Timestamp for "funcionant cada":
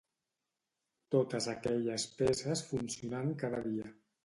2.73-3.65